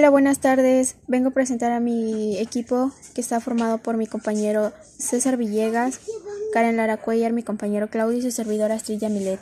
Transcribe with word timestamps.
Hola, 0.00 0.08
buenas 0.08 0.38
tardes. 0.38 0.96
Vengo 1.08 1.28
a 1.28 1.32
presentar 1.32 1.72
a 1.72 1.78
mi 1.78 2.38
equipo 2.38 2.90
que 3.14 3.20
está 3.20 3.38
formado 3.38 3.76
por 3.76 3.98
mi 3.98 4.06
compañero 4.06 4.72
César 4.96 5.36
Villegas, 5.36 6.00
Karen 6.54 6.78
Lara 6.78 6.96
Cuellar, 6.96 7.34
mi 7.34 7.42
compañero 7.42 7.88
Claudio 7.88 8.16
y 8.16 8.22
su 8.22 8.30
servidora 8.30 8.76
Astrid 8.76 9.02
Milet. 9.10 9.40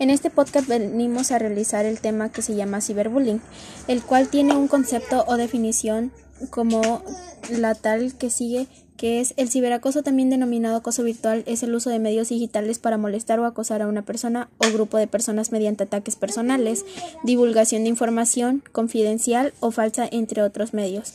En 0.00 0.10
este 0.10 0.28
podcast 0.28 0.66
venimos 0.66 1.30
a 1.30 1.38
realizar 1.38 1.86
el 1.86 2.00
tema 2.00 2.32
que 2.32 2.42
se 2.42 2.56
llama 2.56 2.80
ciberbullying, 2.80 3.40
el 3.86 4.02
cual 4.02 4.26
tiene 4.26 4.56
un 4.56 4.66
concepto 4.66 5.24
o 5.28 5.36
definición 5.36 6.10
como 6.50 7.04
la 7.48 7.76
tal 7.76 8.18
que 8.18 8.28
sigue 8.28 8.66
que 8.96 9.20
es 9.20 9.34
el 9.36 9.48
ciberacoso 9.48 10.02
también 10.02 10.30
denominado 10.30 10.76
acoso 10.76 11.02
virtual, 11.02 11.42
es 11.46 11.62
el 11.62 11.74
uso 11.74 11.90
de 11.90 11.98
medios 11.98 12.28
digitales 12.28 12.78
para 12.78 12.98
molestar 12.98 13.38
o 13.40 13.44
acosar 13.44 13.82
a 13.82 13.88
una 13.88 14.02
persona 14.02 14.48
o 14.58 14.72
grupo 14.72 14.98
de 14.98 15.06
personas 15.06 15.52
mediante 15.52 15.84
ataques 15.84 16.16
personales, 16.16 16.84
divulgación 17.22 17.84
de 17.84 17.90
información 17.90 18.62
confidencial 18.72 19.52
o 19.60 19.70
falsa, 19.70 20.08
entre 20.10 20.42
otros 20.42 20.74
medios. 20.74 21.14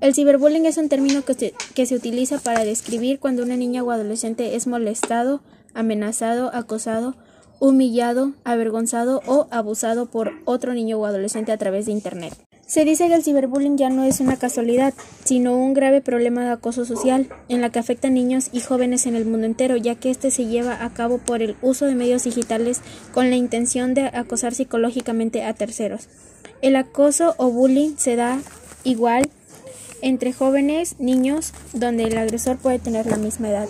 El 0.00 0.14
ciberbullying 0.14 0.66
es 0.66 0.78
un 0.78 0.88
término 0.88 1.24
que 1.24 1.34
se, 1.34 1.54
que 1.74 1.86
se 1.86 1.96
utiliza 1.96 2.38
para 2.38 2.64
describir 2.64 3.18
cuando 3.18 3.42
una 3.42 3.56
niña 3.56 3.82
o 3.82 3.90
adolescente 3.90 4.54
es 4.54 4.66
molestado, 4.66 5.40
amenazado, 5.74 6.54
acosado, 6.54 7.16
humillado, 7.58 8.32
avergonzado 8.44 9.22
o 9.26 9.48
abusado 9.50 10.06
por 10.06 10.32
otro 10.44 10.72
niño 10.74 10.98
o 10.98 11.06
adolescente 11.06 11.52
a 11.52 11.58
través 11.58 11.86
de 11.86 11.92
Internet. 11.92 12.47
Se 12.68 12.84
dice 12.84 13.08
que 13.08 13.14
el 13.14 13.24
ciberbullying 13.24 13.78
ya 13.78 13.88
no 13.88 14.04
es 14.04 14.20
una 14.20 14.36
casualidad, 14.36 14.92
sino 15.24 15.56
un 15.56 15.72
grave 15.72 16.02
problema 16.02 16.44
de 16.44 16.50
acoso 16.50 16.84
social, 16.84 17.26
en 17.48 17.62
la 17.62 17.70
que 17.70 17.78
afecta 17.78 18.08
a 18.08 18.10
niños 18.10 18.50
y 18.52 18.60
jóvenes 18.60 19.06
en 19.06 19.16
el 19.16 19.24
mundo 19.24 19.46
entero, 19.46 19.78
ya 19.78 19.94
que 19.94 20.10
este 20.10 20.30
se 20.30 20.44
lleva 20.44 20.84
a 20.84 20.92
cabo 20.92 21.16
por 21.16 21.40
el 21.40 21.56
uso 21.62 21.86
de 21.86 21.94
medios 21.94 22.24
digitales 22.24 22.82
con 23.10 23.30
la 23.30 23.36
intención 23.36 23.94
de 23.94 24.02
acosar 24.02 24.54
psicológicamente 24.54 25.44
a 25.44 25.54
terceros. 25.54 26.08
El 26.60 26.76
acoso 26.76 27.34
o 27.38 27.50
bullying 27.50 27.96
se 27.96 28.16
da 28.16 28.38
igual 28.84 29.30
entre 30.02 30.34
jóvenes, 30.34 30.96
niños, 30.98 31.54
donde 31.72 32.04
el 32.04 32.18
agresor 32.18 32.58
puede 32.58 32.78
tener 32.78 33.06
la 33.06 33.16
misma 33.16 33.48
edad. 33.48 33.68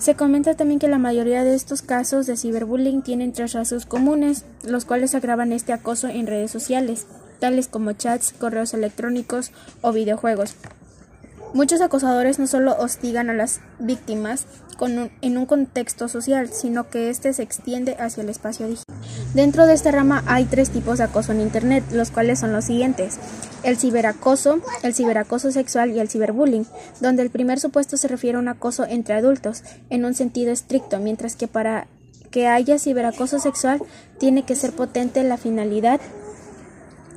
Se 0.00 0.16
comenta 0.16 0.54
también 0.54 0.80
que 0.80 0.88
la 0.88 0.98
mayoría 0.98 1.44
de 1.44 1.54
estos 1.54 1.82
casos 1.82 2.26
de 2.26 2.36
ciberbullying 2.36 3.02
tienen 3.02 3.32
tres 3.32 3.56
comunes, 3.86 4.44
los 4.64 4.84
cuales 4.84 5.14
agravan 5.14 5.52
este 5.52 5.72
acoso 5.72 6.08
en 6.08 6.26
redes 6.26 6.50
sociales 6.50 7.06
tales 7.38 7.68
como 7.68 7.92
chats, 7.92 8.32
correos 8.32 8.74
electrónicos 8.74 9.52
o 9.80 9.92
videojuegos. 9.92 10.54
Muchos 11.54 11.80
acosadores 11.80 12.38
no 12.38 12.46
solo 12.46 12.76
hostigan 12.78 13.30
a 13.30 13.34
las 13.34 13.60
víctimas 13.78 14.46
en 15.22 15.38
un 15.38 15.46
contexto 15.46 16.08
social, 16.08 16.50
sino 16.52 16.88
que 16.88 17.08
éste 17.08 17.32
se 17.32 17.42
extiende 17.42 17.96
hacia 17.98 18.22
el 18.22 18.28
espacio 18.28 18.68
digital. 18.68 18.94
Dentro 19.34 19.66
de 19.66 19.74
esta 19.74 19.90
rama 19.90 20.22
hay 20.26 20.44
tres 20.44 20.70
tipos 20.70 20.98
de 20.98 21.04
acoso 21.04 21.32
en 21.32 21.40
Internet, 21.40 21.84
los 21.90 22.10
cuales 22.10 22.38
son 22.38 22.52
los 22.52 22.66
siguientes. 22.66 23.18
El 23.62 23.76
ciberacoso, 23.76 24.60
el 24.82 24.94
ciberacoso 24.94 25.50
sexual 25.50 25.90
y 25.90 26.00
el 26.00 26.08
ciberbullying, 26.08 26.66
donde 27.00 27.22
el 27.22 27.30
primer 27.30 27.58
supuesto 27.58 27.96
se 27.96 28.08
refiere 28.08 28.36
a 28.36 28.40
un 28.40 28.48
acoso 28.48 28.84
entre 28.84 29.14
adultos, 29.14 29.64
en 29.90 30.04
un 30.04 30.14
sentido 30.14 30.52
estricto, 30.52 30.98
mientras 30.98 31.34
que 31.34 31.48
para 31.48 31.88
que 32.30 32.46
haya 32.46 32.78
ciberacoso 32.78 33.38
sexual 33.38 33.82
tiene 34.18 34.44
que 34.44 34.54
ser 34.54 34.72
potente 34.72 35.24
la 35.24 35.38
finalidad 35.38 36.00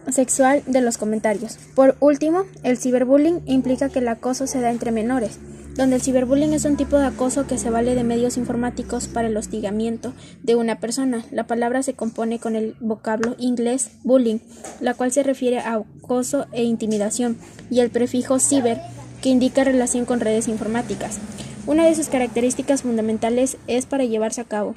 sexual 0.10 0.64
de 0.66 0.82
los 0.82 0.98
comentarios. 0.98 1.58
Por 1.76 1.96
último, 2.00 2.44
el 2.64 2.78
ciberbullying 2.78 3.42
implica 3.46 3.90
que 3.90 4.00
el 4.00 4.08
acoso 4.08 4.48
se 4.48 4.62
da 4.62 4.72
entre 4.72 4.92
menores, 4.92 5.40
donde 5.76 5.98
el 5.98 6.02
ciberbullying 6.02 6.54
es 6.54 6.66
un 6.66 6.78
tipo 6.78 6.98
de 6.98 7.06
acoso 7.06 7.48
que 7.48 7.58
se 7.58 7.70
vale 7.70 7.96
de 7.96 8.04
medios 8.04 8.38
informáticos 8.38 9.08
para 9.08 9.28
el 9.28 9.38
hostigamiento 9.38 10.14
de 10.44 10.56
una 10.56 10.80
persona. 10.80 11.24
La 11.32 11.48
palabra 11.48 11.84
se 11.84 11.94
compone 11.94 12.40
con 12.40 12.56
el 12.56 12.76
vocablo 12.80 13.36
inglés 13.38 13.92
bullying, 14.04 14.40
la 14.80 14.94
cual 14.94 15.12
se 15.12 15.24
refiere 15.24 15.60
a 15.60 15.76
acoso 15.76 16.48
e 16.52 16.64
intimidación, 16.64 17.38
y 17.70 17.80
el 17.80 17.90
prefijo 17.90 18.40
ciber, 18.40 18.82
que 19.22 19.30
indica 19.30 19.64
relación 19.64 20.06
con 20.06 20.20
redes 20.20 20.48
informáticas. 20.48 21.20
Una 21.68 21.86
de 21.86 21.94
sus 21.94 22.08
características 22.10 22.82
fundamentales 22.82 23.58
es 23.68 23.86
para 23.86 24.04
llevarse 24.04 24.42
a 24.42 24.46
cabo 24.46 24.76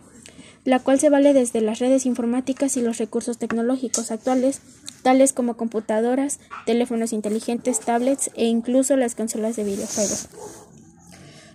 la 0.64 0.78
cual 0.78 0.98
se 0.98 1.10
vale 1.10 1.32
desde 1.32 1.60
las 1.60 1.78
redes 1.78 2.06
informáticas 2.06 2.76
y 2.76 2.82
los 2.82 2.98
recursos 2.98 3.38
tecnológicos 3.38 4.10
actuales, 4.10 4.60
tales 5.02 5.32
como 5.32 5.56
computadoras, 5.56 6.40
teléfonos 6.66 7.12
inteligentes, 7.12 7.80
tablets 7.80 8.30
e 8.34 8.46
incluso 8.46 8.96
las 8.96 9.14
consolas 9.14 9.56
de 9.56 9.64
videojuegos. 9.64 10.28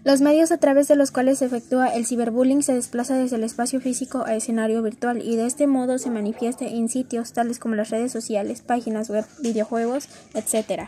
Los 0.05 0.21
medios 0.21 0.51
a 0.53 0.57
través 0.57 0.87
de 0.87 0.95
los 0.95 1.11
cuales 1.11 1.39
se 1.39 1.45
efectúa 1.45 1.93
el 1.93 2.05
ciberbullying 2.05 2.63
se 2.63 2.73
desplaza 2.73 3.17
desde 3.17 3.35
el 3.35 3.43
espacio 3.43 3.81
físico 3.81 4.23
a 4.25 4.33
escenario 4.33 4.81
virtual 4.81 5.21
y 5.21 5.35
de 5.35 5.45
este 5.45 5.67
modo 5.67 5.97
se 5.97 6.09
manifiesta 6.09 6.65
en 6.65 6.87
sitios 6.87 7.33
tales 7.33 7.59
como 7.59 7.75
las 7.75 7.89
redes 7.89 8.13
sociales, 8.13 8.61
páginas 8.61 9.09
web, 9.09 9.25
videojuegos, 9.41 10.07
etc. 10.35 10.83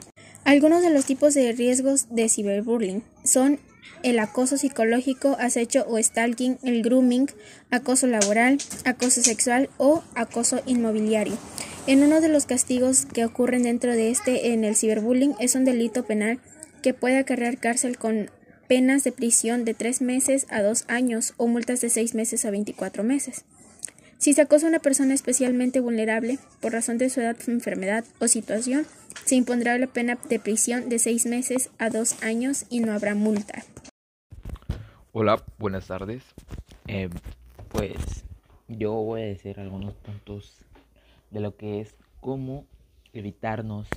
Algunos 0.45 0.81
de 0.81 0.91
los 0.91 1.03
tipos 1.05 1.33
de 1.33 1.51
riesgos 1.51 2.07
de 2.09 2.29
ciberbullying 2.29 3.03
son 3.25 3.59
el 4.03 4.19
acoso 4.19 4.57
psicológico, 4.57 5.38
acecho 5.40 5.85
o 5.88 5.97
stalking, 5.97 6.57
el 6.63 6.81
grooming, 6.81 7.28
acoso 7.69 8.07
laboral, 8.07 8.57
acoso 8.85 9.22
sexual 9.22 9.69
o 9.78 10.03
acoso 10.16 10.62
inmobiliario. 10.66 11.38
En 11.88 12.03
uno 12.03 12.22
de 12.22 12.29
los 12.29 12.46
castigos 12.46 13.06
que 13.06 13.25
ocurren 13.25 13.63
dentro 13.63 13.91
de 13.91 14.12
este 14.12 14.53
en 14.53 14.63
el 14.63 14.75
ciberbullying 14.75 15.35
es 15.40 15.56
un 15.56 15.66
delito 15.66 16.06
penal 16.06 16.40
que 16.81 16.94
puede 16.94 17.18
acarrear 17.18 17.57
cárcel 17.57 17.97
con 17.97 18.29
penas 18.68 19.03
de 19.03 19.12
prisión 19.12 19.66
de 19.66 19.74
tres 19.74 20.02
meses 20.02 20.46
a 20.50 20.62
dos 20.62 20.85
años 20.88 21.34
o 21.38 21.47
multas 21.47 21.81
de 21.81 21.90
seis 21.90 22.16
meses 22.16 22.46
a 22.46 22.52
24 22.52 23.03
meses. 23.03 23.44
Si 24.21 24.33
se 24.33 24.43
acosa 24.43 24.67
a 24.67 24.69
una 24.69 24.77
persona 24.77 25.15
especialmente 25.15 25.79
vulnerable 25.79 26.37
por 26.59 26.73
razón 26.73 26.99
de 26.99 27.09
su 27.09 27.21
edad, 27.21 27.35
enfermedad 27.47 28.05
o 28.19 28.27
situación, 28.27 28.85
se 29.25 29.33
impondrá 29.33 29.75
la 29.79 29.87
pena 29.87 30.19
de 30.29 30.39
prisión 30.39 30.89
de 30.89 30.99
seis 30.99 31.25
meses 31.25 31.71
a 31.79 31.89
dos 31.89 32.21
años 32.21 32.65
y 32.69 32.81
no 32.81 32.93
habrá 32.93 33.15
multa. 33.15 33.63
Hola, 35.11 35.43
buenas 35.57 35.87
tardes. 35.87 36.21
Eh, 36.85 37.09
pues 37.69 38.23
yo 38.67 38.91
voy 38.91 39.21
a 39.21 39.25
decir 39.25 39.59
algunos 39.59 39.95
puntos 39.95 40.55
de 41.31 41.39
lo 41.39 41.57
que 41.57 41.81
es 41.81 41.95
cómo 42.19 42.67
evitarnos 43.13 43.87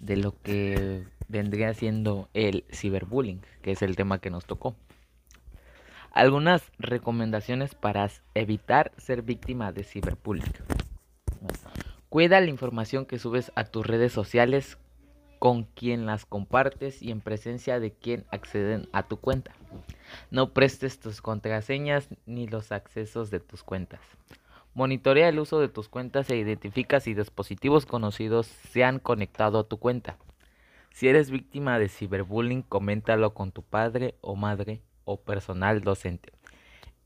de 0.00 0.16
lo 0.16 0.34
que 0.42 1.04
vendría 1.28 1.74
siendo 1.74 2.28
el 2.34 2.64
ciberbullying, 2.72 3.42
que 3.62 3.70
es 3.70 3.82
el 3.82 3.94
tema 3.94 4.20
que 4.20 4.30
nos 4.30 4.46
tocó. 4.46 4.74
Algunas 6.18 6.72
recomendaciones 6.80 7.76
para 7.76 8.10
evitar 8.34 8.90
ser 8.96 9.22
víctima 9.22 9.70
de 9.70 9.84
ciberbullying. 9.84 10.52
Cuida 12.08 12.40
la 12.40 12.48
información 12.48 13.06
que 13.06 13.20
subes 13.20 13.52
a 13.54 13.62
tus 13.62 13.86
redes 13.86 14.14
sociales 14.14 14.78
con 15.38 15.62
quien 15.62 16.06
las 16.06 16.26
compartes 16.26 17.02
y 17.02 17.12
en 17.12 17.20
presencia 17.20 17.78
de 17.78 17.92
quien 17.92 18.24
acceden 18.32 18.88
a 18.92 19.04
tu 19.04 19.18
cuenta. 19.18 19.52
No 20.32 20.52
prestes 20.54 20.98
tus 20.98 21.22
contraseñas 21.22 22.08
ni 22.26 22.48
los 22.48 22.72
accesos 22.72 23.30
de 23.30 23.38
tus 23.38 23.62
cuentas. 23.62 24.00
Monitorea 24.74 25.28
el 25.28 25.38
uso 25.38 25.60
de 25.60 25.68
tus 25.68 25.88
cuentas 25.88 26.28
e 26.30 26.36
identifica 26.36 26.98
si 26.98 27.14
dispositivos 27.14 27.86
conocidos 27.86 28.48
se 28.48 28.82
han 28.82 28.98
conectado 28.98 29.60
a 29.60 29.68
tu 29.68 29.76
cuenta. 29.78 30.18
Si 30.90 31.06
eres 31.06 31.30
víctima 31.30 31.78
de 31.78 31.88
ciberbullying, 31.88 32.62
coméntalo 32.62 33.34
con 33.34 33.52
tu 33.52 33.62
padre 33.62 34.16
o 34.20 34.34
madre 34.34 34.82
o 35.08 35.16
personal 35.16 35.80
docente. 35.80 36.32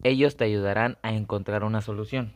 Ellos 0.03 0.37
te 0.37 0.45
ayudarán 0.45 0.99
a 1.03 1.13
encontrar 1.13 1.63
una 1.63 1.81
solución. 1.81 2.33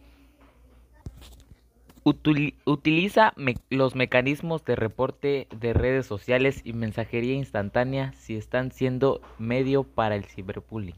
Utiliza 2.04 3.34
los 3.68 3.96
mecanismos 3.96 4.64
de 4.64 4.76
reporte 4.76 5.48
de 5.50 5.72
redes 5.72 6.06
sociales 6.06 6.60
y 6.62 6.72
mensajería 6.72 7.34
instantánea 7.34 8.12
si 8.12 8.36
están 8.36 8.70
siendo 8.70 9.20
medio 9.38 9.82
para 9.82 10.14
el 10.14 10.24
ciberbullying. 10.24 10.94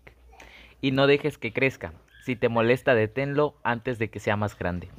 Y 0.82 0.90
no 0.90 1.06
dejes 1.06 1.38
que 1.38 1.54
crezca. 1.54 1.94
Si 2.26 2.36
te 2.36 2.50
molesta, 2.50 2.94
deténlo 2.94 3.54
antes 3.62 3.98
de 3.98 4.10
que 4.10 4.20
sea 4.20 4.36
más 4.36 4.58
grande. 4.58 4.90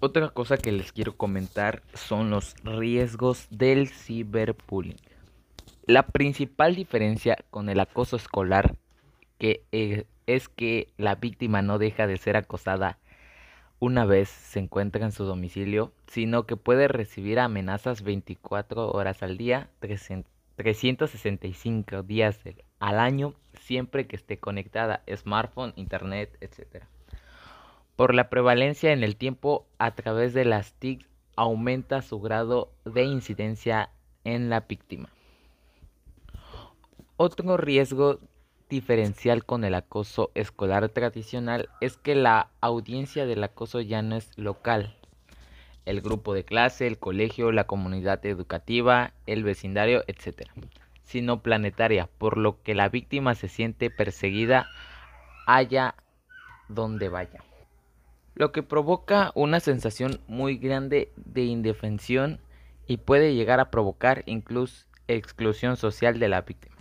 Otra 0.00 0.30
cosa 0.30 0.56
que 0.56 0.72
les 0.72 0.90
quiero 0.90 1.18
comentar 1.18 1.82
son 1.92 2.30
los 2.30 2.54
riesgos 2.64 3.46
del 3.50 3.88
ciberbullying. 3.88 4.96
La 5.86 6.06
principal 6.06 6.74
diferencia 6.74 7.36
con 7.50 7.68
el 7.68 7.78
acoso 7.78 8.16
escolar 8.16 8.74
que, 9.38 9.64
eh, 9.72 10.06
es 10.26 10.48
que 10.48 10.88
la 10.96 11.16
víctima 11.16 11.60
no 11.60 11.78
deja 11.78 12.06
de 12.06 12.16
ser 12.16 12.36
acosada 12.36 12.98
una 13.80 14.06
vez 14.06 14.30
se 14.30 14.60
encuentra 14.60 15.04
en 15.04 15.12
su 15.12 15.24
domicilio, 15.24 15.92
sino 16.06 16.46
que 16.46 16.56
puede 16.56 16.88
recibir 16.88 17.38
amenazas 17.38 18.02
24 18.02 18.90
horas 18.90 19.22
al 19.22 19.36
día, 19.36 19.68
365 19.80 22.02
días 22.02 22.40
al 22.78 22.98
año, 22.98 23.34
siempre 23.52 24.06
que 24.06 24.16
esté 24.16 24.38
conectada, 24.38 25.02
smartphone, 25.14 25.74
internet, 25.76 26.34
etc. 26.40 26.84
Por 27.94 28.14
la 28.14 28.30
prevalencia 28.30 28.90
en 28.92 29.04
el 29.04 29.16
tiempo 29.16 29.66
a 29.78 29.94
través 29.94 30.32
de 30.32 30.46
las 30.46 30.72
TIC 30.72 31.06
aumenta 31.36 32.00
su 32.00 32.20
grado 32.20 32.72
de 32.86 33.04
incidencia 33.04 33.90
en 34.24 34.48
la 34.48 34.60
víctima. 34.60 35.10
Otro 37.16 37.56
riesgo 37.56 38.18
diferencial 38.68 39.44
con 39.44 39.62
el 39.62 39.76
acoso 39.76 40.32
escolar 40.34 40.88
tradicional 40.88 41.68
es 41.80 41.96
que 41.96 42.16
la 42.16 42.50
audiencia 42.60 43.24
del 43.24 43.44
acoso 43.44 43.80
ya 43.80 44.02
no 44.02 44.16
es 44.16 44.36
local. 44.36 44.96
el 45.84 46.00
grupo 46.00 46.34
de 46.34 46.44
clase, 46.44 46.86
el 46.86 46.98
colegio, 46.98 47.52
la 47.52 47.64
comunidad 47.64 48.24
educativa, 48.26 49.12
el 49.26 49.44
vecindario, 49.44 50.02
etc., 50.06 50.48
sino 51.04 51.42
planetaria, 51.42 52.08
por 52.18 52.38
lo 52.38 52.62
que 52.62 52.74
la 52.74 52.88
víctima 52.88 53.34
se 53.34 53.48
siente 53.48 53.90
perseguida 53.90 54.66
allá 55.46 55.94
donde 56.68 57.10
vaya. 57.10 57.44
Lo 58.34 58.50
que 58.50 58.62
provoca 58.62 59.30
una 59.34 59.60
sensación 59.60 60.20
muy 60.26 60.56
grande 60.56 61.12
de 61.16 61.42
indefensión 61.42 62.40
y 62.86 62.96
puede 62.96 63.34
llegar 63.34 63.60
a 63.60 63.70
provocar 63.70 64.24
incluso 64.26 64.86
exclusión 65.06 65.76
social 65.76 66.18
de 66.18 66.28
la 66.28 66.40
víctima. 66.40 66.73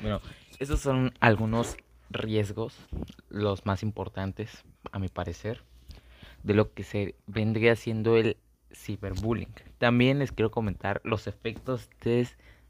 Bueno, 0.00 0.20
esos 0.58 0.80
son 0.80 1.12
algunos 1.20 1.76
riesgos, 2.10 2.76
los 3.28 3.66
más 3.66 3.82
importantes, 3.82 4.64
a 4.92 4.98
mi 4.98 5.08
parecer, 5.08 5.62
de 6.42 6.54
lo 6.54 6.72
que 6.72 6.84
se 6.84 7.14
vendría 7.26 7.76
siendo 7.76 8.16
el 8.16 8.36
ciberbullying. 8.72 9.52
También 9.78 10.18
les 10.18 10.32
quiero 10.32 10.50
comentar 10.50 11.00
los 11.04 11.26
efectos 11.26 11.88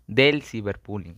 del 0.07 0.43
ciberbullying. 0.43 1.17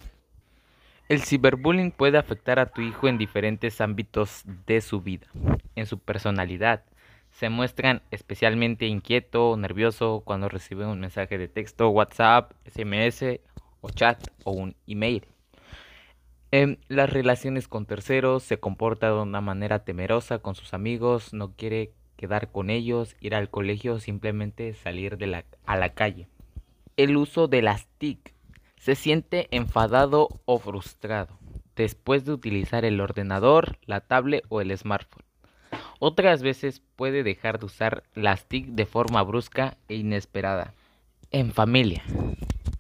El 1.09 1.23
ciberbullying 1.23 1.93
puede 1.93 2.19
afectar 2.19 2.59
a 2.59 2.67
tu 2.67 2.81
hijo 2.81 3.07
en 3.07 3.17
diferentes 3.17 3.81
ámbitos 3.81 4.43
de 4.67 4.81
su 4.81 5.01
vida, 5.01 5.29
en 5.77 5.87
su 5.87 5.99
personalidad. 5.99 6.83
Se 7.31 7.49
muestran 7.49 8.03
especialmente 8.11 8.87
inquieto 8.87 9.51
o 9.51 9.57
nervioso 9.57 10.23
cuando 10.25 10.49
recibe 10.49 10.87
un 10.87 10.99
mensaje 10.99 11.39
de 11.39 11.49
texto, 11.49 11.91
WhatsApp, 11.91 12.53
SMS 12.65 13.41
o 13.83 13.91
chat 13.91 14.27
o 14.43 14.53
un 14.53 14.75
email. 14.87 15.25
En 16.57 16.79
las 16.89 17.11
relaciones 17.11 17.69
con 17.69 17.85
terceros 17.85 18.43
se 18.43 18.59
comporta 18.59 19.09
de 19.09 19.21
una 19.21 19.43
manera 19.43 19.85
temerosa 19.85 20.39
con 20.39 20.55
sus 20.55 20.73
amigos, 20.73 21.35
no 21.35 21.53
quiere 21.53 21.93
quedar 22.17 22.51
con 22.51 22.71
ellos, 22.71 23.15
ir 23.21 23.35
al 23.35 23.51
colegio 23.51 23.93
o 23.93 24.01
simplemente 24.01 24.73
salir 24.73 25.19
a 25.67 25.77
la 25.77 25.93
calle. 25.93 26.29
El 26.97 27.19
uso 27.19 27.47
de 27.47 27.61
las 27.61 27.87
TIC 27.99 28.33
se 28.79 28.95
siente 28.95 29.49
enfadado 29.51 30.31
o 30.47 30.59
frustrado 30.59 31.39
después 31.77 32.25
de 32.25 32.33
utilizar 32.33 32.87
el 32.87 33.03
ordenador, 33.03 33.77
la 33.85 34.01
tablet 34.01 34.43
o 34.49 34.63
el 34.63 34.75
smartphone. 34.79 35.27
Otras 35.99 36.43
veces 36.43 36.81
puede 36.97 37.23
dejar 37.23 37.59
de 37.59 37.67
usar 37.67 38.03
las 38.15 38.47
TIC 38.47 38.69
de 38.69 38.87
forma 38.87 39.23
brusca 39.23 39.77
e 39.89 39.97
inesperada. 39.97 40.73
En 41.31 41.53
familia. 41.53 42.03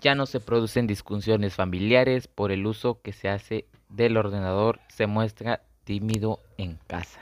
Ya 0.06 0.14
no 0.14 0.26
se 0.26 0.38
producen 0.38 0.86
discusiones 0.86 1.56
familiares 1.56 2.28
por 2.28 2.52
el 2.52 2.64
uso 2.64 3.00
que 3.02 3.12
se 3.12 3.28
hace 3.28 3.66
del 3.88 4.16
ordenador. 4.16 4.78
Se 4.86 5.08
muestra 5.08 5.62
tímido 5.82 6.38
en 6.58 6.78
casa. 6.86 7.20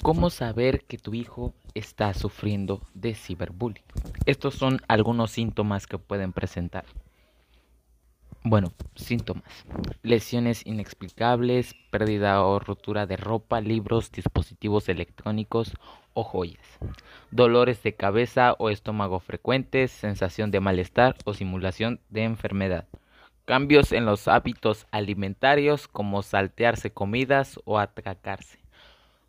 ¿Cómo 0.00 0.30
saber 0.30 0.84
que 0.84 0.98
tu 0.98 1.12
hijo 1.12 1.54
está 1.74 2.14
sufriendo 2.14 2.82
de 2.94 3.16
ciberbullying? 3.16 3.82
Estos 4.26 4.54
son 4.54 4.80
algunos 4.86 5.32
síntomas 5.32 5.88
que 5.88 5.98
pueden 5.98 6.32
presentar. 6.32 6.84
Bueno, 8.44 8.72
síntomas. 8.96 9.44
Lesiones 10.02 10.66
inexplicables, 10.66 11.76
pérdida 11.90 12.44
o 12.44 12.58
rotura 12.58 13.06
de 13.06 13.16
ropa, 13.16 13.60
libros, 13.60 14.10
dispositivos 14.10 14.88
electrónicos 14.88 15.74
o 16.12 16.24
joyas. 16.24 16.66
Dolores 17.30 17.84
de 17.84 17.94
cabeza 17.94 18.56
o 18.58 18.68
estómago 18.68 19.20
frecuentes, 19.20 19.92
sensación 19.92 20.50
de 20.50 20.58
malestar 20.58 21.14
o 21.24 21.34
simulación 21.34 22.00
de 22.10 22.24
enfermedad. 22.24 22.88
Cambios 23.44 23.92
en 23.92 24.06
los 24.06 24.26
hábitos 24.26 24.86
alimentarios 24.90 25.86
como 25.86 26.22
saltearse 26.22 26.90
comidas 26.90 27.60
o 27.64 27.78
atracarse. 27.78 28.58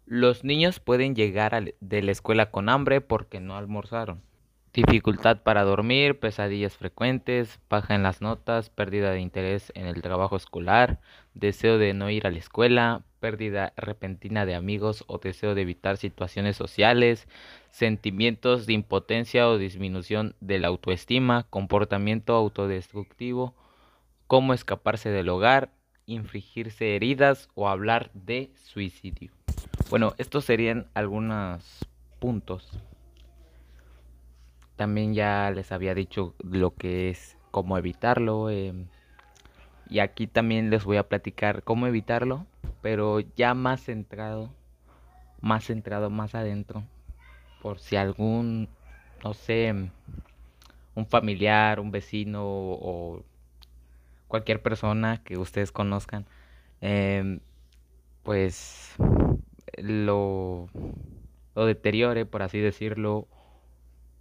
Los 0.07 0.43
niños 0.43 0.79
pueden 0.79 1.15
llegar 1.15 1.75
de 1.79 2.01
la 2.01 2.11
escuela 2.11 2.49
con 2.49 2.67
hambre 2.67 2.99
porque 2.99 3.39
no 3.39 3.57
almorzaron. 3.57 4.23
Dificultad 4.73 5.43
para 5.43 5.63
dormir, 5.63 6.19
pesadillas 6.19 6.75
frecuentes, 6.75 7.59
baja 7.69 7.93
en 7.93 8.01
las 8.01 8.21
notas, 8.21 8.71
pérdida 8.71 9.11
de 9.11 9.19
interés 9.19 9.71
en 9.75 9.85
el 9.85 10.01
trabajo 10.01 10.35
escolar, 10.35 10.99
deseo 11.35 11.77
de 11.77 11.93
no 11.93 12.09
ir 12.09 12.25
a 12.25 12.31
la 12.31 12.39
escuela, 12.39 13.03
pérdida 13.19 13.73
repentina 13.77 14.47
de 14.47 14.55
amigos 14.55 15.03
o 15.05 15.19
deseo 15.19 15.53
de 15.53 15.61
evitar 15.61 15.97
situaciones 15.97 16.57
sociales, 16.57 17.27
sentimientos 17.69 18.65
de 18.65 18.73
impotencia 18.73 19.47
o 19.47 19.59
disminución 19.59 20.35
de 20.41 20.57
la 20.57 20.69
autoestima, 20.69 21.45
comportamiento 21.51 22.33
autodestructivo, 22.33 23.53
cómo 24.25 24.55
escaparse 24.55 25.09
del 25.09 25.29
hogar, 25.29 25.69
infligirse 26.07 26.95
heridas 26.95 27.47
o 27.53 27.69
hablar 27.69 28.09
de 28.15 28.49
suicidio. 28.55 29.31
Bueno, 29.91 30.15
estos 30.17 30.45
serían 30.45 30.87
algunos 30.95 31.85
puntos. 32.17 32.71
También 34.75 35.13
ya 35.13 35.51
les 35.51 35.71
había 35.71 35.93
dicho 35.93 36.33
lo 36.43 36.75
que 36.75 37.09
es 37.09 37.37
cómo 37.51 37.77
evitarlo. 37.77 38.49
Em, 38.49 38.87
y 39.89 39.99
aquí 39.99 40.27
también 40.27 40.69
les 40.69 40.83
voy 40.83 40.97
a 40.97 41.07
platicar 41.07 41.63
cómo 41.63 41.87
evitarlo, 41.87 42.45
pero 42.81 43.19
ya 43.19 43.53
más 43.53 43.83
centrado, 43.83 44.49
más 45.41 45.65
centrado 45.65 46.09
más 46.09 46.35
adentro. 46.35 46.83
Por 47.61 47.79
si 47.79 47.95
algún, 47.95 48.67
no 49.23 49.33
sé, 49.33 49.73
un 50.95 51.05
familiar, 51.05 51.79
un 51.79 51.91
vecino 51.91 52.43
o 52.45 53.23
cualquier 54.27 54.63
persona 54.63 55.21
que 55.23 55.37
ustedes 55.37 55.71
conozcan, 55.71 56.25
em, 56.81 57.39
pues 58.23 58.95
lo, 59.77 60.69
lo 61.53 61.65
deteriore, 61.67 62.25
por 62.25 62.41
así 62.41 62.59
decirlo, 62.59 63.27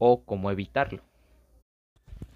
o 0.04 0.24
cómo 0.24 0.50
evitarlo. 0.50 1.00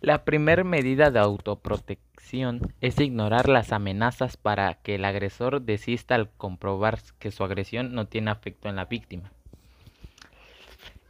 La 0.01 0.25
primera 0.25 0.63
medida 0.63 1.11
de 1.11 1.19
autoprotección 1.19 2.73
es 2.81 3.01
ignorar 3.01 3.49
las 3.49 3.73
amenazas 3.73 4.37
para 4.37 4.75
que 4.75 4.95
el 4.95 5.05
agresor 5.05 5.63
desista 5.63 6.15
al 6.15 6.31
comprobar 6.31 7.01
que 7.19 7.33
su 7.33 7.43
agresión 7.43 7.93
no 7.93 8.07
tiene 8.07 8.31
afecto 8.31 8.69
en 8.69 8.77
la 8.77 8.85
víctima. 8.85 9.33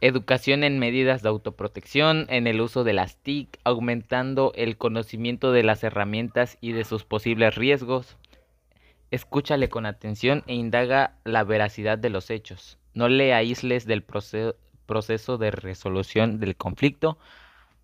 Educación 0.01 0.63
en 0.63 0.79
medidas 0.79 1.21
de 1.21 1.29
autoprotección, 1.29 2.25
en 2.29 2.47
el 2.47 2.59
uso 2.59 2.83
de 2.83 2.93
las 2.93 3.17
TIC, 3.17 3.59
aumentando 3.63 4.51
el 4.55 4.77
conocimiento 4.77 5.51
de 5.51 5.61
las 5.61 5.83
herramientas 5.83 6.57
y 6.59 6.71
de 6.71 6.85
sus 6.85 7.03
posibles 7.03 7.53
riesgos, 7.53 8.17
Escúchale 9.09 9.69
con 9.69 9.85
atención 9.85 10.43
e 10.47 10.55
indaga 10.55 11.15
la 11.23 11.45
veracidad 11.45 11.97
de 11.97 12.09
los 12.09 12.29
hechos. 12.29 12.77
No 12.93 13.07
le 13.07 13.33
aísles 13.33 13.85
del 13.85 14.03
proceso 14.03 14.57
de 14.87 15.51
resolución 15.51 16.39
del 16.39 16.55
conflicto. 16.55 17.17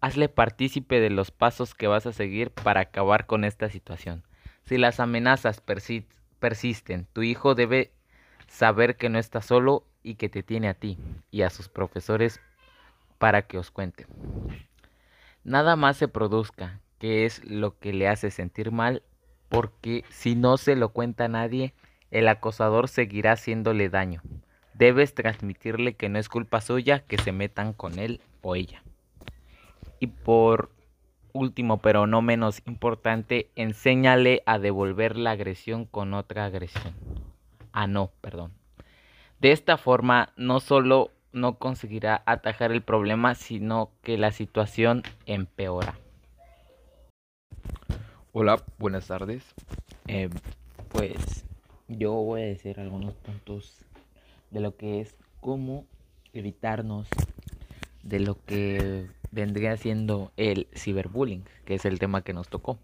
Hazle 0.02 0.30
partícipe 0.30 1.00
de 1.00 1.10
los 1.10 1.32
pasos 1.32 1.76
que 1.76 1.88
vas 1.88 2.06
a 2.06 2.14
seguir 2.14 2.52
para 2.52 2.82
acabar 2.82 3.26
con 3.26 3.44
esta 3.44 3.70
situación. 3.70 4.24
Si 4.66 4.78
las 4.78 5.00
amenazas 5.00 5.62
persisten, 5.62 7.08
tu 7.14 7.22
hijo 7.22 7.56
debe 7.56 7.92
saber 8.48 8.96
que 8.96 9.10
no 9.10 9.20
está 9.20 9.42
solo 9.42 9.86
y 10.02 10.16
que 10.16 10.30
te 10.30 10.44
tiene 10.44 10.70
a 10.70 10.74
ti 10.74 10.98
y 11.32 11.42
a 11.42 11.50
sus 11.50 11.70
profesores 11.70 12.40
para 13.18 13.44
que 13.44 13.58
os 13.58 13.72
cuente. 13.72 14.06
Nada 15.44 15.76
más 15.76 15.98
se 15.98 16.08
produzca, 16.08 16.80
que 17.00 17.26
es 17.26 17.44
lo 17.44 17.78
que 17.80 17.94
le 17.94 18.08
hace 18.08 18.32
sentir 18.32 18.72
mal 18.72 19.04
porque 19.50 20.04
si 20.10 20.36
no 20.36 20.58
se 20.58 20.76
lo 20.76 20.90
cuenta 20.90 21.26
a 21.26 21.28
nadie, 21.28 21.74
el 22.12 22.28
acosador 22.28 22.88
seguirá 22.88 23.34
haciéndole 23.34 23.90
daño. 23.90 24.22
Debes 24.84 25.14
transmitirle 25.14 25.94
que 25.94 26.10
no 26.10 26.20
es 26.20 26.28
culpa 26.28 26.60
suya 26.60 27.00
que 27.00 27.18
se 27.18 27.32
metan 27.32 27.72
con 27.72 28.00
él 28.00 28.20
o 28.42 28.54
ella. 28.54 28.84
Y 30.02 30.08
por 30.08 30.72
último, 31.32 31.78
pero 31.78 32.06
no 32.06 32.22
menos 32.22 32.62
importante, 32.68 33.50
enséñale 33.56 34.44
a 34.46 34.60
devolver 34.60 35.16
la 35.16 35.32
agresión 35.32 35.86
con 35.86 36.14
otra 36.14 36.44
agresión. 36.44 36.94
Ah, 37.72 37.88
no, 37.88 38.12
perdón. 38.20 38.52
De 39.40 39.54
esta 39.54 39.78
forma, 39.78 40.34
no 40.36 40.60
solo 40.60 41.12
no 41.32 41.60
conseguirá 41.60 42.22
atajar 42.26 42.74
el 42.74 42.82
problema, 42.82 43.36
sino 43.36 43.90
que 44.02 44.18
la 44.18 44.32
situación 44.32 45.04
empeora. 45.26 45.98
Hola, 48.34 48.62
buenas 48.80 49.08
tardes. 49.08 49.46
Eh, 50.08 50.30
pues 50.90 51.46
yo 51.88 52.12
voy 52.12 52.42
a 52.42 52.46
decir 52.48 52.82
algunos 52.82 53.14
puntos 53.14 53.86
de 54.54 54.62
lo 54.62 54.78
que 54.78 55.02
es 55.02 55.16
cómo 55.42 55.86
evitarnos 56.32 57.08
de 58.04 58.20
lo 58.20 58.44
que 58.46 59.10
vendría 59.32 59.76
siendo 59.78 60.32
el 60.38 60.68
ciberbullying, 60.76 61.44
que 61.66 61.76
es 61.76 61.86
el 61.86 62.00
tema 62.00 62.22
que 62.22 62.34
nos 62.34 62.50
tocó. 62.50 62.78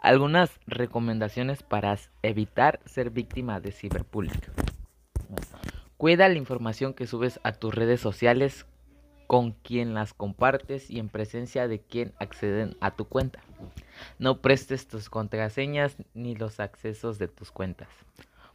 Algunas 0.00 0.60
recomendaciones 0.66 1.62
para 1.62 1.98
evitar 2.22 2.80
ser 2.86 3.10
víctima 3.10 3.60
de 3.60 3.72
ciberbullying. 3.72 4.40
Cuida 5.96 6.28
la 6.28 6.36
información 6.36 6.94
que 6.94 7.08
subes 7.08 7.40
a 7.42 7.52
tus 7.52 7.74
redes 7.74 8.00
sociales 8.00 8.64
con 9.26 9.52
quien 9.52 9.92
las 9.94 10.14
compartes 10.14 10.88
y 10.88 11.00
en 11.00 11.08
presencia 11.08 11.66
de 11.66 11.80
quien 11.80 12.12
acceden 12.18 12.76
a 12.80 12.92
tu 12.92 13.06
cuenta. 13.06 13.40
No 14.18 14.40
prestes 14.40 14.86
tus 14.86 15.10
contraseñas 15.10 15.96
ni 16.14 16.36
los 16.36 16.60
accesos 16.60 17.18
de 17.18 17.26
tus 17.26 17.50
cuentas. 17.50 17.88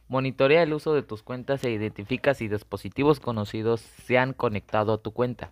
Monitorea 0.08 0.62
el 0.62 0.72
uso 0.74 0.94
de 0.94 1.02
tus 1.02 1.22
cuentas 1.22 1.64
e 1.64 1.70
identifica 1.70 2.34
si 2.34 2.48
dispositivos 2.48 3.20
conocidos 3.20 3.80
se 3.80 4.18
han 4.18 4.34
conectado 4.34 4.92
a 4.92 4.98
tu 5.02 5.12
cuenta. 5.12 5.50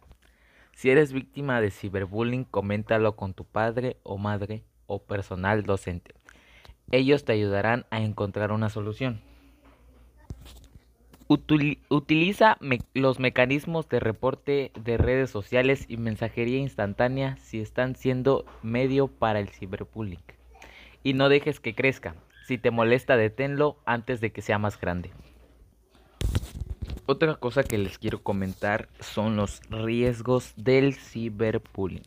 Si 0.75 0.91
eres 0.91 1.13
víctima 1.13 1.61
de 1.61 1.71
ciberbullying, 1.71 2.45
coméntalo 2.45 3.17
con 3.17 3.35
tu 3.35 3.45
padre 3.45 3.97
o 4.03 4.19
madre 4.19 4.63
o 4.87 5.03
personal 5.03 5.63
docente. 5.63 6.15
Ellos 6.91 7.25
te 7.25 7.33
ayudarán 7.33 7.87
a 7.91 8.01
encontrar 8.03 8.53
una 8.53 8.69
solución. 8.69 9.21
Utiliza 11.89 12.59
los 12.93 13.19
mecanismos 13.19 13.89
de 13.89 14.01
reporte 14.01 14.71
de 14.79 14.99
redes 14.99 15.31
sociales 15.31 15.87
y 15.89 15.97
mensajería 15.97 16.59
instantánea 16.59 17.39
si 17.39 17.61
están 17.61 17.97
siendo 17.97 18.45
medio 18.63 19.09
para 19.09 19.41
el 19.41 19.49
ciberbullying. 19.49 20.21
Y 21.03 21.15
no 21.15 21.31
dejes 21.31 21.59
que 21.59 21.75
crezca. 21.75 22.17
Si 22.47 22.59
te 22.59 22.71
molesta, 22.71 23.17
deténlo 23.17 23.79
antes 23.85 24.21
de 24.21 24.33
que 24.33 24.43
sea 24.43 24.59
más 24.59 24.81
grande. 24.81 25.11
Otra 27.07 27.35
cosa 27.37 27.63
que 27.63 27.79
les 27.79 27.99
quiero 27.99 28.23
comentar 28.23 28.89
son 29.01 29.37
los 29.37 29.61
riesgos 29.71 30.55
del 30.57 30.95
ciberbullying. 30.95 32.03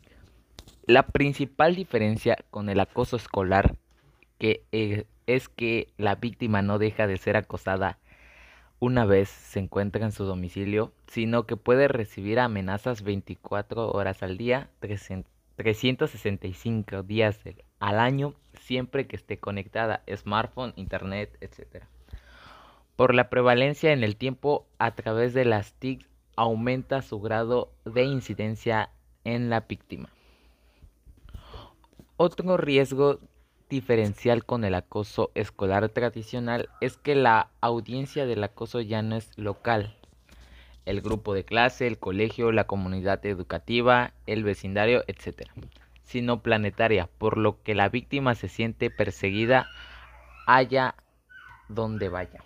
La 0.86 1.06
principal 1.06 1.74
diferencia 1.74 2.38
con 2.50 2.68
el 2.68 2.80
acoso 2.80 3.16
escolar 3.16 3.76
eh, 4.40 5.06
es 5.26 5.48
que 5.48 5.88
la 5.96 6.14
víctima 6.14 6.62
no 6.62 6.78
deja 6.78 7.06
de 7.06 7.16
ser 7.16 7.36
acosada 7.36 7.98
una 8.78 9.06
vez 9.06 9.30
se 9.30 9.58
encuentra 9.58 10.04
en 10.04 10.12
su 10.12 10.24
domicilio, 10.24 10.92
sino 11.06 11.46
que 11.46 11.56
puede 11.56 11.88
recibir 11.88 12.38
amenazas 12.38 13.02
24 13.02 13.90
horas 13.90 14.22
al 14.22 14.36
día, 14.36 14.68
365 15.56 17.02
días 17.02 17.40
al 17.80 17.98
año, 17.98 18.34
siempre 18.54 19.06
que 19.06 19.16
esté 19.16 19.38
conectada, 19.38 20.02
smartphone, 20.14 20.72
internet, 20.76 21.36
etc. 21.40 21.84
Por 22.94 23.14
la 23.14 23.28
prevalencia 23.28 23.92
en 23.92 24.04
el 24.04 24.16
tiempo 24.16 24.66
a 24.78 24.94
través 24.94 25.34
de 25.34 25.44
las 25.44 25.72
TIC 25.74 26.06
aumenta 26.36 27.02
su 27.02 27.20
grado 27.20 27.72
de 27.84 28.04
incidencia 28.04 28.90
en 29.24 29.50
la 29.50 29.60
víctima. 29.60 30.10
Otro 32.18 32.56
riesgo 32.56 33.20
diferencial 33.68 34.44
con 34.44 34.64
el 34.64 34.74
acoso 34.74 35.30
escolar 35.34 35.88
tradicional 35.88 36.68
es 36.80 36.96
que 36.96 37.14
la 37.14 37.50
audiencia 37.60 38.26
del 38.26 38.44
acoso 38.44 38.80
ya 38.80 39.02
no 39.02 39.16
es 39.16 39.36
local. 39.36 39.96
El 40.86 41.02
grupo 41.02 41.34
de 41.34 41.44
clase, 41.44 41.86
el 41.86 41.98
colegio, 41.98 42.52
la 42.52 42.64
comunidad 42.64 43.24
educativa, 43.26 44.12
el 44.26 44.44
vecindario, 44.44 45.04
etc. 45.08 45.50
Sino 46.04 46.40
planetaria, 46.42 47.08
por 47.18 47.36
lo 47.36 47.62
que 47.62 47.74
la 47.74 47.88
víctima 47.88 48.34
se 48.34 48.48
siente 48.48 48.90
perseguida 48.90 49.68
allá 50.46 50.94
donde 51.68 52.08
vaya. 52.08 52.42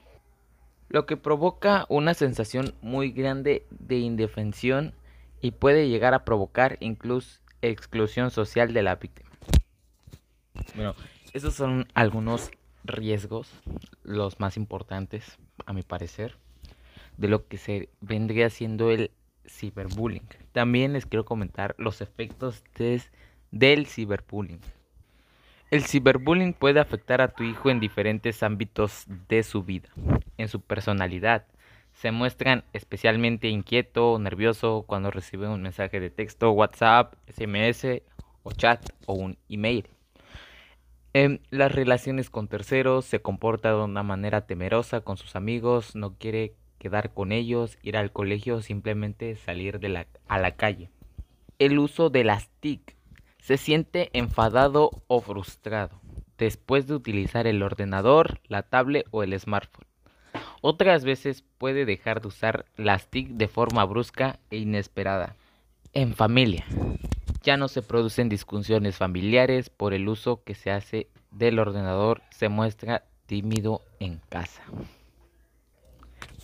Lo 0.89 1.07
que 1.07 1.17
provoca 1.17 1.87
una 1.89 2.15
sensación 2.15 2.75
muy 2.83 3.13
grande 3.13 3.65
de 3.71 3.99
indefensión 3.99 4.95
y 5.41 5.53
puede 5.53 5.89
llegar 5.89 6.15
a 6.15 6.25
provocar 6.25 6.79
incluso 6.81 7.41
exclusión 7.63 8.31
social 8.31 8.73
de 8.73 8.83
la 8.83 8.97
víctima. 8.97 9.31
Bueno, 10.75 10.95
esos 11.33 11.55
son 11.55 11.87
algunos 11.95 12.51
riesgos, 12.85 13.53
los 14.03 14.41
más 14.41 14.57
importantes, 14.57 15.39
a 15.67 15.73
mi 15.73 15.83
parecer, 15.83 16.37
de 17.21 17.29
lo 17.29 17.47
que 17.47 17.59
se 17.59 17.91
vendría 18.01 18.49
siendo 18.49 18.91
el 18.91 19.11
ciberbullying. 19.47 20.27
También 20.53 20.95
les 20.95 21.05
quiero 21.05 21.27
comentar 21.27 21.75
los 21.79 22.01
efectos 22.01 22.65
del 23.51 23.87
ciberbullying. 23.87 24.61
El 25.71 25.85
ciberbullying 25.85 26.55
puede 26.55 26.81
afectar 26.81 27.21
a 27.21 27.29
tu 27.29 27.45
hijo 27.45 27.69
en 27.69 27.79
diferentes 27.79 28.43
ámbitos 28.43 29.05
de 29.29 29.43
su 29.43 29.63
vida, 29.63 29.91
en 30.39 30.49
su 30.49 30.63
personalidad. 30.63 31.47
Se 31.93 32.11
muestran 32.11 32.65
especialmente 32.73 33.49
inquieto 33.49 34.13
o 34.13 34.19
nervioso 34.19 34.85
cuando 34.87 35.11
recibe 35.11 35.47
un 35.47 35.63
mensaje 35.63 36.01
de 36.01 36.09
texto, 36.09 36.51
WhatsApp, 36.53 37.15
SMS 37.29 38.03
o 38.43 38.53
chat 38.53 38.89
o 39.05 39.13
un 39.13 39.37
email. 39.51 39.87
En 41.13 41.43
las 41.51 41.73
relaciones 41.73 42.31
con 42.31 42.49
terceros 42.49 43.05
se 43.05 43.21
comporta 43.21 43.71
de 43.71 43.83
una 43.83 44.03
manera 44.03 44.47
temerosa 44.47 45.03
con 45.03 45.19
sus 45.19 45.37
amigos, 45.37 45.95
no 45.95 46.15
quiere 46.15 46.55
quedar 46.81 47.15
con 47.15 47.31
ellos, 47.31 47.79
ir 47.83 47.97
al 47.97 48.11
colegio 48.11 48.57
o 48.57 48.63
simplemente 48.63 49.37
salir 49.37 49.79
a 50.27 50.39
la 50.39 50.57
calle. 50.57 50.91
El 51.61 51.79
uso 51.79 52.11
de 52.11 52.25
las 52.25 52.49
TIC 52.59 52.97
se 53.39 53.57
siente 53.57 54.11
enfadado 54.13 54.91
o 55.07 55.21
frustrado 55.21 56.01
después 56.41 56.87
de 56.89 56.95
utilizar 56.95 57.47
el 57.47 57.63
ordenador, 57.63 58.41
la 58.49 58.63
tablet 58.63 59.07
o 59.13 59.23
el 59.23 59.39
smartphone. 59.39 59.87
Otras 60.63 61.05
veces 61.05 61.45
puede 61.59 61.85
dejar 61.85 62.21
de 62.21 62.29
usar 62.29 62.65
las 62.77 63.07
TIC 63.09 63.29
de 63.29 63.47
forma 63.47 63.85
brusca 63.85 64.41
e 64.51 64.57
inesperada. 64.57 65.37
En 65.93 66.15
familia. 66.15 66.65
Ya 67.43 67.57
no 67.57 67.69
se 67.69 67.83
producen 67.83 68.29
discusiones 68.29 68.97
familiares 68.97 69.71
por 69.71 69.95
el 69.95 70.09
uso 70.09 70.43
que 70.43 70.55
se 70.55 70.71
hace 70.71 71.09
del 71.31 71.59
ordenador. 71.59 72.23
Se 72.31 72.49
muestra 72.49 73.05
tímido 73.27 73.83
en 73.99 74.21
casa. 74.29 74.63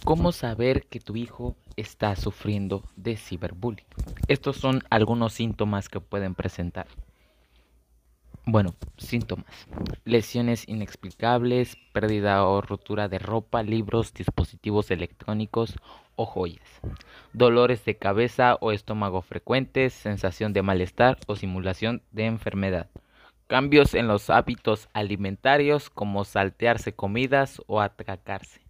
¿Cómo 0.05 0.33
saber 0.33 0.87
que 0.87 1.01
tu 1.01 1.17
hijo 1.17 1.57
está 1.77 2.15
sufriendo 2.17 2.85
de 2.97 3.17
ciberbullying? 3.17 3.87
Estos 4.29 4.57
son 4.57 4.83
algunos 4.91 5.33
síntomas 5.33 5.89
que 5.89 6.01
pueden 6.01 6.35
presentar. 6.35 6.87
Bueno, 8.49 8.77
síntomas. 8.97 9.67
Lesiones 10.05 10.69
inexplicables, 10.69 11.77
pérdida 11.93 12.47
o 12.47 12.61
rotura 12.61 13.09
de 13.09 13.19
ropa, 13.19 13.65
libros, 13.65 14.15
dispositivos 14.15 14.93
electrónicos 14.93 15.75
o 16.15 16.27
joyas. 16.27 16.69
Dolores 17.33 17.85
de 17.85 17.97
cabeza 17.97 18.57
o 18.61 18.71
estómago 18.71 19.21
frecuentes, 19.23 19.93
sensación 19.93 20.53
de 20.53 20.63
malestar 20.63 21.19
o 21.27 21.35
simulación 21.35 22.03
de 22.13 22.27
enfermedad. 22.27 22.89
Cambios 23.49 23.95
en 23.95 24.07
los 24.07 24.31
hábitos 24.31 24.89
alimentarios 24.93 25.91
como 25.91 26.25
saltearse 26.25 26.95
comidas 26.95 27.61
o 27.67 27.81
atracarse. 27.81 28.66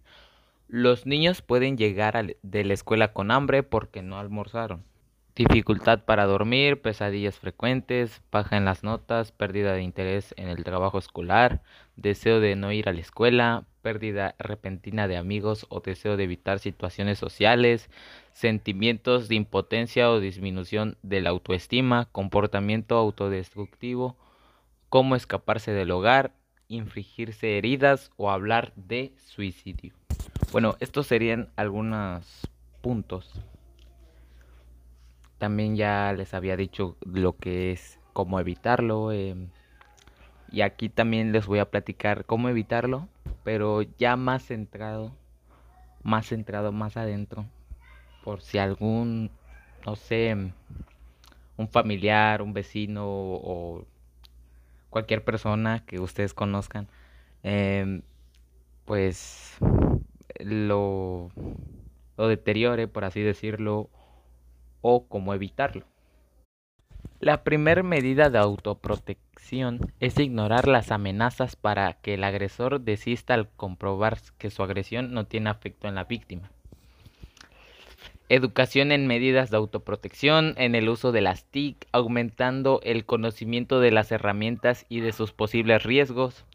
Los 0.67 1.05
niños 1.05 1.41
pueden 1.41 1.77
llegar 1.77 2.35
de 2.41 2.63
la 2.63 2.73
escuela 2.73 3.13
con 3.13 3.31
hambre 3.31 3.63
porque 3.63 4.01
no 4.01 4.19
almorzaron 4.19 4.83
dificultad 5.37 6.03
para 6.03 6.25
dormir, 6.25 6.81
pesadillas 6.81 7.37
frecuentes, 7.37 8.23
baja 8.31 8.57
en 8.57 8.65
las 8.65 8.83
notas, 8.83 9.31
pérdida 9.31 9.73
de 9.73 9.83
interés 9.83 10.33
en 10.35 10.47
el 10.47 10.63
trabajo 10.63 10.97
escolar, 10.97 11.61
deseo 11.95 12.39
de 12.39 12.55
no 12.55 12.71
ir 12.71 12.89
a 12.89 12.93
la 12.93 13.01
escuela, 13.01 13.65
pérdida 13.83 14.35
repentina 14.39 15.07
de 15.07 15.15
amigos 15.15 15.67
o 15.69 15.79
deseo 15.79 16.17
de 16.17 16.23
evitar 16.23 16.57
situaciones 16.57 17.19
sociales, 17.19 17.91
sentimientos 18.33 19.27
de 19.27 19.35
impotencia 19.35 20.09
o 20.09 20.19
disminución 20.19 20.97
de 21.03 21.21
la 21.21 21.29
autoestima, 21.29 22.05
comportamiento 22.11 22.97
autodestructivo, 22.97 24.17
cómo 24.89 25.15
escaparse 25.15 25.71
del 25.71 25.91
hogar, 25.91 26.33
infligirse 26.67 27.59
heridas 27.59 28.09
o 28.17 28.31
hablar 28.31 28.73
de 28.75 29.13
suicidio. 29.17 29.96
Bueno, 30.51 30.75
estos 30.79 31.07
serían 31.07 31.49
algunos 31.55 32.49
puntos 32.81 33.43
también 35.37 35.75
ya 35.75 36.13
les 36.13 36.33
había 36.33 36.57
dicho 36.57 36.97
lo 37.05 37.37
que 37.37 37.71
es 37.71 37.99
cómo 38.13 38.39
evitarlo. 38.39 39.11
Em, 39.11 39.49
y 40.51 40.61
aquí 40.61 40.89
también 40.89 41.31
les 41.31 41.45
voy 41.47 41.59
a 41.59 41.69
platicar 41.69 42.25
cómo 42.25 42.49
evitarlo, 42.49 43.07
pero 43.43 43.81
ya 43.81 44.15
más 44.15 44.43
centrado, 44.45 45.11
más 46.03 46.27
centrado 46.27 46.71
más 46.71 46.97
adentro. 46.97 47.45
Por 48.23 48.41
si 48.41 48.57
algún, 48.57 49.31
no 49.85 49.95
sé, 49.95 50.35
un 51.57 51.67
familiar, 51.69 52.41
un 52.41 52.53
vecino 52.53 53.05
o 53.07 53.85
cualquier 54.89 55.23
persona 55.23 55.83
que 55.85 55.99
ustedes 55.99 56.33
conozcan, 56.33 56.87
em, 57.43 58.01
pues 58.85 59.57
lo, 60.39 61.31
lo 62.17 62.27
deteriore, 62.27 62.87
por 62.87 63.05
así 63.05 63.21
decirlo, 63.21 63.89
o 64.81 65.07
cómo 65.07 65.33
evitarlo. 65.33 65.85
La 67.19 67.43
primera 67.43 67.81
medida 67.81 68.29
de 68.29 68.37
autoprotección 68.37 69.91
es 69.99 70.19
ignorar 70.19 70.67
las 70.67 70.91
amenazas 70.91 71.55
para 71.55 71.93
que 71.93 72.13
el 72.13 72.23
agresor 72.23 72.81
desista 72.81 73.33
al 73.33 73.49
comprobar 73.49 74.19
que 74.37 74.51
su 74.51 74.61
agresión 74.61 75.13
no 75.13 75.25
tiene 75.25 75.49
afecto 75.49 75.87
en 75.87 75.95
la 75.95 76.03
víctima. 76.03 76.51
Educación 78.29 78.91
en 78.91 79.07
medidas 79.07 79.49
de 79.49 79.57
autoprotección, 79.57 80.53
en 80.57 80.75
el 80.75 80.89
uso 80.89 81.11
de 81.11 81.21
las 81.21 81.45
TIC, 81.45 81.87
aumentando 81.93 82.81
el 82.83 83.05
conocimiento 83.05 83.79
de 83.79 83.91
las 83.91 84.11
herramientas 84.11 84.85
y 84.89 84.99
de 84.99 85.13
sus 85.13 85.31
posibles 85.31 85.83
riesgos. 85.83 86.45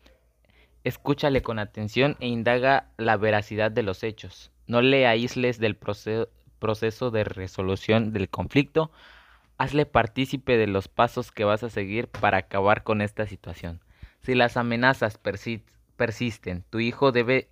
Escúchale 0.84 1.42
con 1.42 1.58
atención 1.58 2.16
e 2.20 2.26
indaga 2.26 2.88
la 2.96 3.16
veracidad 3.16 3.70
de 3.70 3.82
los 3.82 4.02
hechos. 4.02 4.50
No 4.66 4.82
le 4.82 5.06
aísles 5.06 5.58
del 5.58 5.76
proceso 5.76 7.10
de 7.10 7.24
resolución 7.24 8.12
del 8.12 8.28
conflicto, 8.28 8.90
hazle 9.58 9.86
partícipe 9.86 10.56
de 10.56 10.66
los 10.66 10.88
pasos 10.88 11.30
que 11.30 11.44
vas 11.44 11.62
a 11.62 11.70
seguir 11.70 12.08
para 12.08 12.38
acabar 12.38 12.82
con 12.82 13.00
esta 13.00 13.26
situación. 13.26 13.80
Si 14.22 14.34
las 14.34 14.56
amenazas 14.56 15.18
persisten, 15.96 16.64
tu 16.70 16.80
hijo 16.80 17.12
debe 17.12 17.48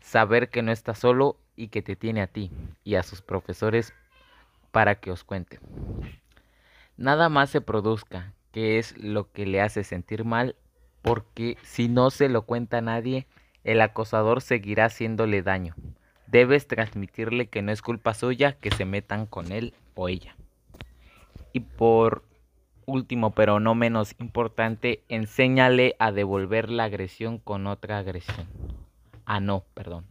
saber 0.00 0.50
que 0.50 0.62
no 0.62 0.70
está 0.70 0.94
solo 0.94 1.36
y 1.56 1.68
que 1.68 1.82
te 1.82 1.96
tiene 1.96 2.22
a 2.22 2.28
ti 2.28 2.52
y 2.84 2.94
a 2.94 3.02
sus 3.02 3.22
profesores 3.22 3.92
para 4.70 4.96
que 4.96 5.10
os 5.10 5.24
cuente. 5.24 5.58
Nada 6.96 7.28
más 7.28 7.50
se 7.50 7.60
produzca, 7.60 8.34
que 8.52 8.78
es 8.78 8.96
lo 8.98 9.32
que 9.32 9.46
le 9.46 9.60
hace 9.60 9.82
sentir 9.82 10.24
mal, 10.24 10.54
porque 11.08 11.56
si 11.62 11.88
no 11.88 12.10
se 12.10 12.28
lo 12.28 12.42
cuenta 12.42 12.78
a 12.78 12.82
nadie, 12.82 13.26
el 13.64 13.80
acosador 13.80 14.42
seguirá 14.42 14.84
haciéndole 14.84 15.40
daño. 15.40 15.74
Debes 16.26 16.68
transmitirle 16.68 17.48
que 17.48 17.62
no 17.62 17.72
es 17.72 17.80
culpa 17.80 18.12
suya 18.12 18.58
que 18.58 18.70
se 18.70 18.84
metan 18.84 19.24
con 19.24 19.50
él 19.50 19.72
o 19.94 20.10
ella. 20.10 20.36
Y 21.54 21.60
por 21.60 22.24
último, 22.84 23.30
pero 23.30 23.58
no 23.58 23.74
menos 23.74 24.16
importante, 24.18 25.02
enséñale 25.08 25.96
a 25.98 26.12
devolver 26.12 26.68
la 26.68 26.84
agresión 26.84 27.38
con 27.38 27.66
otra 27.66 27.96
agresión. 27.96 28.46
Ah, 29.24 29.40
no, 29.40 29.64
perdón. 29.72 30.04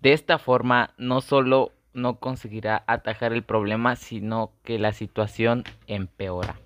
De 0.00 0.14
esta 0.14 0.38
forma, 0.38 0.94
no 0.96 1.20
solo 1.20 1.72
no 1.92 2.20
conseguirá 2.20 2.84
atajar 2.86 3.34
el 3.34 3.42
problema, 3.42 3.96
sino 3.96 4.52
que 4.64 4.78
la 4.78 4.94
situación 4.94 5.64
empeora. 5.86 6.56